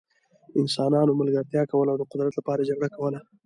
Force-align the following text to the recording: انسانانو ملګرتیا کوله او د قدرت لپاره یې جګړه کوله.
انسانانو 0.61 1.17
ملګرتیا 1.21 1.63
کوله 1.71 1.89
او 1.91 1.99
د 1.99 2.03
قدرت 2.11 2.33
لپاره 2.39 2.59
یې 2.61 2.69
جګړه 2.69 2.89
کوله. 2.95 3.19